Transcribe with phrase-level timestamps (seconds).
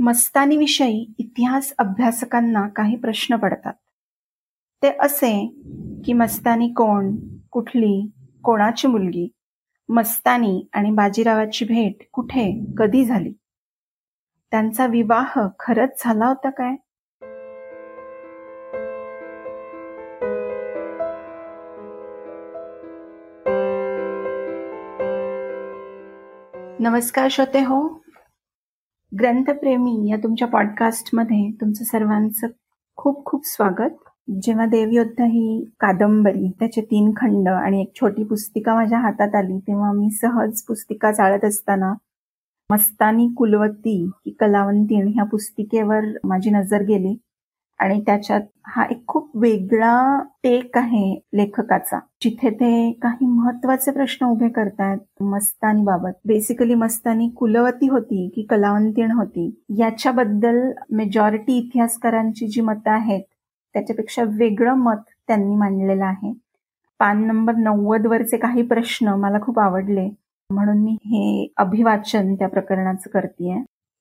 [0.00, 3.72] मस्तानीविषयी इतिहास अभ्यासकांना काही प्रश्न पडतात.
[4.82, 5.30] ते असे
[6.04, 7.16] की मस्तानी कोण,
[7.50, 8.10] कुठली,
[8.44, 9.28] कोणाची मुलगी,
[9.88, 13.32] मस्तानी आणि बाजीरावाची भेट कुठे, कधी झाली,
[14.50, 16.76] त्यांचा विवाह खरंच झाला होता काय?
[26.80, 28.07] नमस्कार श्रोते हो
[29.12, 32.46] ग्रंथप्रेमी या तुमच्या पॉडकास्टमध्ये तुमचं सर्वांचं
[32.98, 33.94] खूप खूप स्वागत.
[34.42, 39.92] जेव्हा देवयोद्धा ही कादंबरी त्याचे तीन खंड आणि एक छोटी पुस्तिका माझ्या हातात आली तेव्हा
[39.92, 41.92] मी सहज पुस्तिका चाळत असताना
[42.70, 47.16] मस्तानी कुलवती की कलावंतीण ह्या पुस्तिकेवर माझी नजर गेली.
[47.80, 49.92] आणि त्याच्यात हा एक खूप वेगळा
[50.42, 57.88] टेक आहे लेखकाचा जिथे ते काही महत्त्वाचे प्रश्न उभे करतात मस्तानी बाबत बेसिकली मस्तानी कुलवती
[57.88, 59.50] होती की कलावंतीण होती.
[59.78, 60.60] याच्याबद्दल
[60.92, 63.22] मेजॉरिटी इतिहासकारांची जी मतं आहेत
[63.74, 66.32] त्याच्यापेक्षा वेगळं मत त्यांनी मांडलेलं आहे.
[67.00, 70.08] पान नंबर नव्वद वरचे काही प्रश्न मला खूप आवडले
[70.50, 73.58] म्हणून मी हे अभिवाचन त्या प्रकरणाचं करतेय.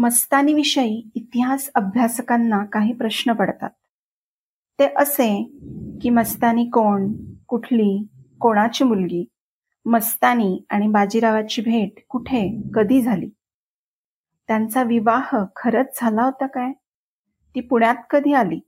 [0.00, 3.70] मस्तानीविषयी इतिहास अभ्यासकांना काही प्रश्न पडतात.
[4.78, 5.52] ते असे
[6.02, 7.12] की मस्तानी कोण,
[7.48, 8.06] कुठली,
[8.40, 9.24] कोणाची मुलगी,
[9.86, 13.28] मस्तानी आणि बाजीरावाची भेट कुठे, कधी झाली,
[14.48, 16.72] त्यांचा विवाह खरंच झाला होता काय?
[17.54, 18.60] ती पुण्यात कधी आली?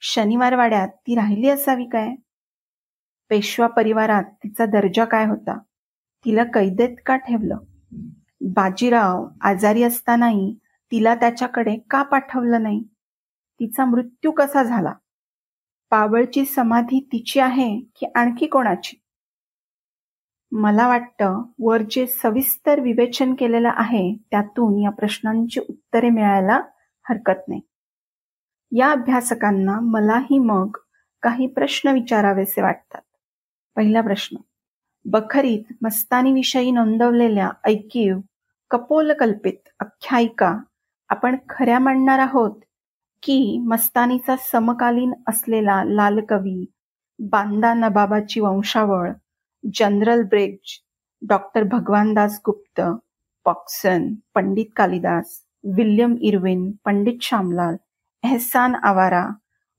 [0.00, 2.14] शनिवार वाड्यात ती राहिली असावी काय?
[3.30, 5.58] पेशवा परिवारात तिचा दर्जा काय होता?
[6.24, 7.58] तिला कैदेत का ठेवलं?
[8.40, 10.54] बाजीराव आजारी असतानाही
[10.92, 12.82] तिला त्याच्याकडे का पाठवलं नाही?
[13.60, 14.92] तिचा मृत्यू कसा झाला?
[15.90, 18.96] पावळची समाधी तिची आहे की आणखी कोणाची?
[20.52, 26.60] मला वाटतं वर जे सविस्तर विवेचन केलेलं आहे त्यातून या प्रश्नांची उत्तरे मिळायला
[27.08, 27.60] हरकत नाही.
[28.72, 30.76] या अभ्यासकांना मलाही मग
[31.22, 33.00] काही प्रश्न विचारावेसे वाटतात.
[33.76, 34.36] पहिला प्रश्न
[35.06, 38.18] बखरीत मस्तानीविषयी नोंदवलेल्या ऐकीव
[38.70, 40.52] कपोलकल्पित आख्यायिका
[41.10, 42.54] आपण खऱ्या मांडणार आहोत
[43.22, 46.64] की मस्तानीचा समकालीन असलेला लालकवी
[47.18, 49.10] बांदा नबाबाची वंशावळ
[49.64, 50.76] जनरल ब्रेज
[51.22, 52.80] doctor Bhagwandas Gupt
[53.46, 55.40] पॉक्सन Pandit Kalidas
[55.76, 57.76] William Irwin Pandit Shyamlal
[58.24, 59.26] Ehsan आवारा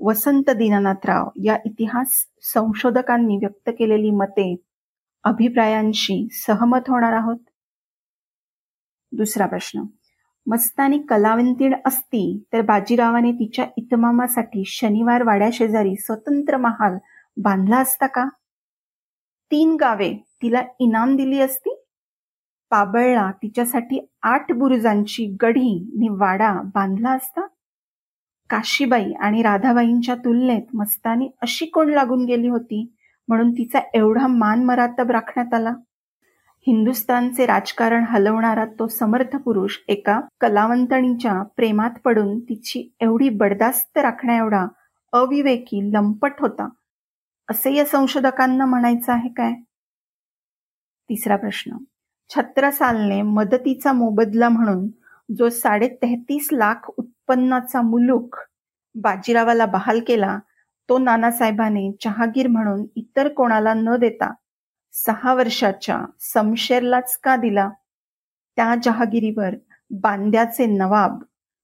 [0.00, 2.24] वसंत दीनानाथराव या इतिहास
[2.54, 4.54] संशोधकांनी व्यक्त केलेली मते
[5.24, 7.36] अभिप्रायांशी सहमत होणार आहोत?
[9.12, 9.82] दुसरा प्रश्न.
[10.46, 16.98] मस्तानी कलावंतीण असती तर बाजीरावाने तिच्या इतमामासाठी शनिवार वाड्याशेजारी स्वतंत्र महाल
[17.36, 18.28] बांधला असता का?
[19.50, 21.84] तीन गावे तिला इनाम दिली असती?
[22.70, 27.46] पाबळला तिच्यासाठी आठ बुरुजांची गढी नि वाडा बांधला असता?
[28.50, 32.93] काशीबाई आणि राधाबाईंच्या तुलनेत मस्तानी अशी कोण लागून गेली होती?
[33.28, 35.72] म्हणून तिचा एवढा मान मरातब राखण्यात आला.
[36.66, 44.66] हिंदुस्थानचे राजकारण हलवणारा तो समर्थ पुरुष एका कलावंतणीच्या प्रेमात पडून तिची एवढी बडदास्त राखण्या एवढा
[45.12, 46.68] अविवेकी लंपट होता.
[47.50, 49.52] असे या संशोधकांना म्हणायचं आहे काय?
[51.10, 51.76] तिसरा प्रश्न.
[52.30, 54.86] छत्रसालने मदतीचा मोबदला म्हणून
[55.38, 58.36] जो साडे तेहतीस लाख उत्पन्नाचा मुलूक
[58.94, 60.38] बाजीरावाला बहाल केला
[60.88, 64.32] तो नानासाहेबाने जहागीर म्हणून इतर कोणाला न देता
[64.94, 67.68] सहा वर्षाच्या समशेरलाच का दिला?
[68.56, 69.54] त्या जहागिरीवर
[69.90, 71.18] बांद्याचे नवाब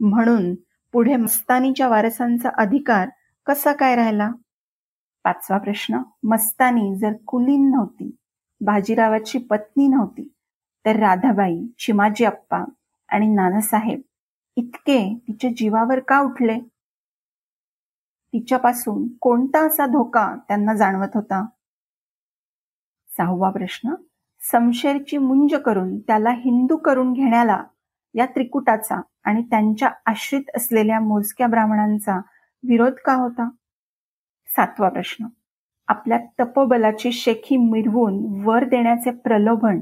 [0.00, 0.54] म्हणून
[0.94, 3.08] पुढे मस्तानीच्या वारसांचा अधिकार
[3.46, 4.30] कसा काय राहिला?
[5.24, 5.98] पाचवा प्रश्न.
[6.22, 8.10] मस्तानी जर कुलीन नव्हती
[8.60, 10.28] बाजीरावाची पत्नी नव्हती
[10.84, 12.64] तर राधाबाई चिमाजी अप्पा
[13.08, 14.00] आणि नानासाहेब
[14.56, 14.98] इतके
[15.28, 16.58] तिच्या जीवावर का उठले?
[18.32, 21.46] तिच्यापासून कोणता असा धोका त्यांना जाणवत होता?
[23.18, 23.94] सहावा प्रश्न.
[24.40, 27.64] समशेरची मुंज करून त्याला हिंदू करून घेण्याला
[28.14, 32.18] या त्रिकुटाचा आणि त्यांच्या आश्रित असलेल्या मोजक्या ब्राह्मणांचा
[32.64, 33.48] विरोध का होता?
[34.46, 35.26] सातवा प्रश्न.
[35.88, 39.80] आपल्या तपोबलाची शेखी मिरवून वर देण्याचे प्रलोभन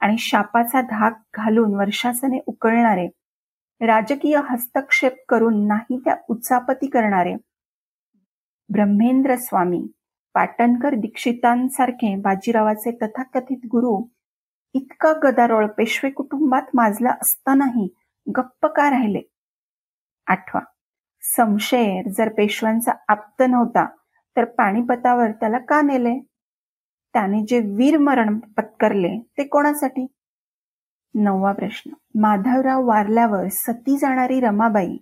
[0.00, 3.08] आणि शापाचा धाक घालून वर्षासने उकळणारे
[3.80, 7.34] राजकीय हस्तक्षेप करून नाही त्या उचापती करणारे
[8.72, 9.86] ब्रह्मेंद्र स्वामी
[10.34, 14.02] पाटणकर दीक्षितांसारखे बाजीरावाचे तथाकथित गुरु
[14.74, 17.88] इतका गदारोळ पेशवे कुटुंबात माजला असतानाही
[18.26, 19.20] गप्प का राहिले?
[20.26, 20.60] आठवा
[21.36, 23.86] समशेर जर पेशव्यांचा आप्त नव्हता
[24.36, 26.18] तर पाणीपतावर त्याला का नेले?
[27.14, 30.06] त्याने जे वीर मरण पत्करले ते कोणासाठी?
[31.14, 31.90] नववा प्रश्न
[32.20, 34.96] माधवराव वारल्यावर सती जाणारी रमाबाई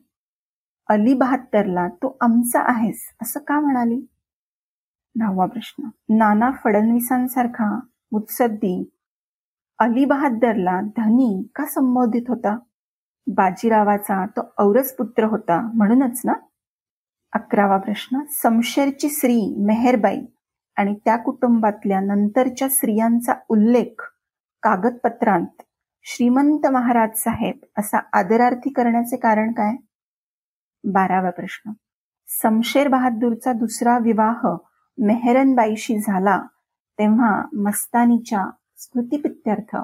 [0.89, 4.01] अली बहात्तरला तू आमचा आहेस असं का म्हणाली?
[5.15, 5.89] दहावा प्रश्न.
[6.09, 7.79] नाना फडणवीसांसारखा
[8.13, 8.91] मुत्सद्दी
[9.79, 12.59] अली बहादरला धनी का संबोधित होता?
[13.27, 16.33] बाजीरावाचा तो औरस पुत्र होता म्हणूनच ना?
[17.33, 18.21] अकरावा प्रश्न.
[18.43, 20.21] समशेरची स्त्री मेहरबाई
[20.77, 24.03] आणि त्या कुटुंबातल्या नंतरच्या स्त्रियांचा उल्लेख
[24.63, 25.63] कागदपत्रांत
[26.05, 29.77] श्रीमंत महाराज साहेब असा आदरार्थी करण्याचे कारण काय?
[30.87, 31.73] बारावा प्रश्न.
[32.43, 34.47] समशेर बहादूरचा दुसरा विवाह
[34.99, 36.43] मेहरनबाईशी झाला
[36.99, 39.77] तेव्हा मस्तानीच्या स्मृतीपित्यर्थ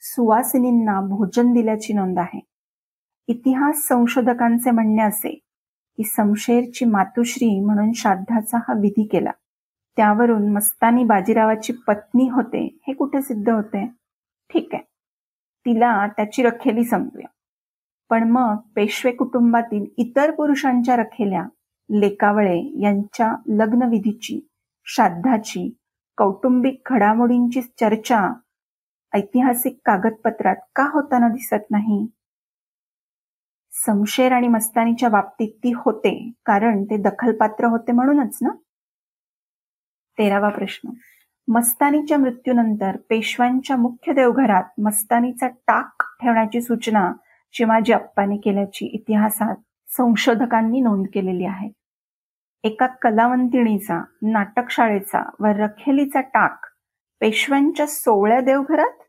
[0.00, 2.40] सुवासिनींना भोजन दिल्याची नोंद आहे.
[3.26, 5.30] इतिहास संशोधकांचे म्हणणे असे
[5.96, 9.30] की समशेरची मातुश्री म्हणून श्राद्धाचा हा विधी केला.
[9.96, 13.86] त्यावरून मस्तानी बाजीरावाची पत्नी होते हे कुठे सिद्ध होते?
[14.52, 14.82] ठीक आहे.
[15.66, 17.26] तिला त्याची रखेली समजूया.
[18.14, 21.42] पण मग पेशवे कुटुंबातील इतर पुरुषांच्या रखेल्या
[21.90, 24.48] लेकावळे यांच्या लग्नविधीची
[24.84, 25.76] श्राद्धाची
[26.16, 28.32] कौटुंबिक घडामोडींची चर्चा
[29.14, 32.06] ऐतिहासिक कागदपत्रात का होताना दिसत नाही?
[33.86, 38.48] समशेर आणि मस्तानीच्या बाबतीत ती होते कारण ते दखलपात्र होते म्हणूनच ना?
[40.18, 40.90] तेरावा प्रश्न.
[41.48, 47.12] मस्तानीच्या मृत्यूनंतर पेशव्यांच्या मुख्य देवघरात मस्तानीचा टाक ठेवण्याची सूचना
[47.54, 49.56] शिवाजी अप्पाने केल्याची इतिहासात
[49.88, 51.68] संशोधकांनी नोंद केलेली आहे.
[52.64, 56.66] एका कलावंतिणीचा नाटकशाळेचा व रखेलीचा टाक
[57.20, 59.02] पेशव्यांच्या सोहळ्या देवघरात?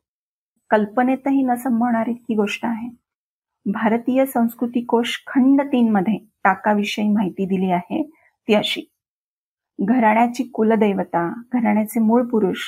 [0.70, 2.90] कल्पनेतही न संभवणारी ही गोष्ट आहे.
[3.66, 8.04] भारतीय संस्कृती कोश खंड तीन मध्ये टाकाविषयी माहिती दिली आहे
[8.48, 8.82] ती अशी.
[9.80, 12.66] घराण्याची कुलदैवता घराण्याचे मूळ पुरुष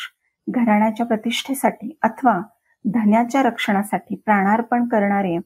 [0.48, 2.40] घराण्याच्या प्रतिष्ठेसाठी अथवा
[2.86, 5.38] धन्याच्या रक्षणासाठी प्राणार्पण करणारे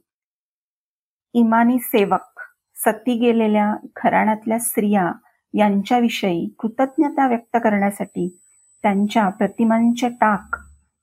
[1.33, 2.39] इमानी सेवक
[2.75, 5.11] सती गेलेल्या घराण्यातल्या स्त्रिया
[5.53, 8.27] यांच्याविषयी कृतज्ञता व्यक्त करण्यासाठी
[8.83, 10.55] त्यांच्या प्रतिमांचे टाक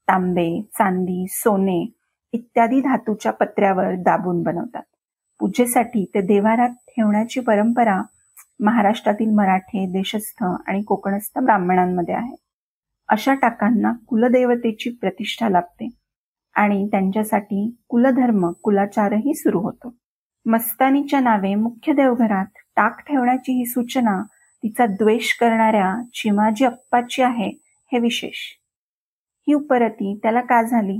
[0.08, 1.94] तांबे चांदी सोने
[2.32, 4.82] इत्यादी धातूच्या पत्र्यावर दाबून बनवतात.
[5.40, 8.02] पूजेसाठी ते देवारात ठेवण्याची परंपरा
[8.60, 12.34] महाराष्ट्रातील मराठे देशस्थ आणि कोकणस्थ ब्राह्मणांमध्ये आहे.
[13.08, 15.88] अशा टाकांना कुलदेवतेची प्रतिष्ठा लाभते
[16.54, 19.94] आणि त्यांच्यासाठी कुलधर्म कुलाचारही सुरू होतो.
[20.46, 24.22] मस्तानीच्या नावे मुख्य देवघरात टाक ठेवण्याची ही सूचना
[24.62, 27.50] तिचा द्वेष करणाऱ्या चिमाजी अप्पाची आहे
[27.92, 28.38] हे विशेष.
[29.48, 30.98] ही उपरती त्याला का झाली?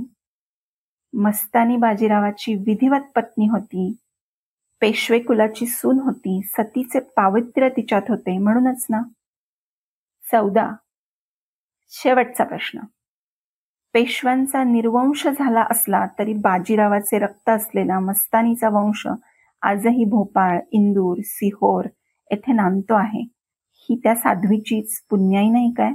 [1.13, 3.95] मस्तानी बाजीरावाची विधिवत पत्नी होती.
[4.81, 9.01] पेशवे कुलाची सून होती सतीचे पावित्र्य तिच्यात होते म्हणूनच ना?
[10.31, 10.71] चौदा.
[11.89, 12.79] शेवटचा प्रश्न.
[13.93, 19.07] पेशव्यांचा निर्वंश झाला असला तरी बाजीरावाचे रक्त असलेला मस्तानीचा वंश
[19.61, 21.85] आजही भोपाळ इंदूर सिहोर
[22.31, 23.21] येथे नांदतो आहे.
[23.89, 25.93] ही त्या साध्वीचीच पुण्याई नाही काय?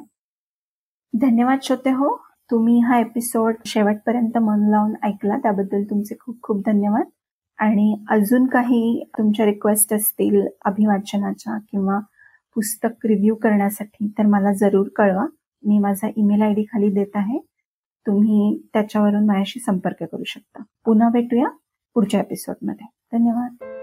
[1.14, 2.16] धन्यवाद श्रोते हो
[2.50, 7.06] तुम्ही हा एपिसोड शेवटपर्यंत मन लावून ऐकला त्याबद्दल तुमचे खूप खूप धन्यवाद.
[7.58, 11.98] आणि अजून काही तुमच्या रिक्वेस्ट असतील अभिवाचनाच्या किंवा
[12.54, 15.26] पुस्तक रिव्ह्यू करण्यासाठी तर मला जरूर कळवा.
[15.66, 17.38] मी माझा ईमेल आय डी खाली देत आहे.
[18.06, 20.62] तुम्ही त्याच्यावरून माझ्याशी संपर्क करू शकता.
[20.84, 21.48] पुन्हा भेटूया
[21.94, 23.73] पुढच्या एपिसोडमध्ये 再见。